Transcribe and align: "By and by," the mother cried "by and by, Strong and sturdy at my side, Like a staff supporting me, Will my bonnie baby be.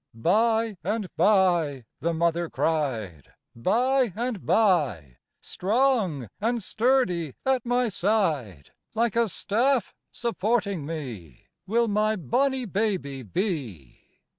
"By 0.15 0.77
and 0.83 1.15
by," 1.15 1.85
the 1.99 2.11
mother 2.11 2.49
cried 2.49 3.33
"by 3.55 4.11
and 4.15 4.43
by, 4.43 5.17
Strong 5.41 6.27
and 6.39 6.63
sturdy 6.63 7.35
at 7.45 7.63
my 7.67 7.87
side, 7.87 8.71
Like 8.95 9.15
a 9.15 9.29
staff 9.29 9.93
supporting 10.11 10.87
me, 10.87 11.49
Will 11.67 11.87
my 11.87 12.15
bonnie 12.15 12.65
baby 12.65 13.21
be. 13.21 14.21